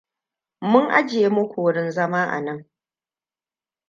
[0.69, 2.65] Mun ajiye muku wurin zama a nan.